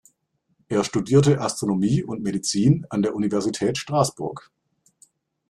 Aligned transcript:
Er 0.67 0.83
studierte 0.83 1.41
Astronomie 1.41 2.01
und 2.01 2.23
Medizin 2.23 2.87
an 2.89 3.03
der 3.03 3.13
Universität 3.13 3.77
Straßburg. 3.77 4.51